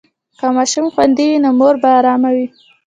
[0.37, 2.47] که ماشوم خوندي وي، نو مور به ارامه وي.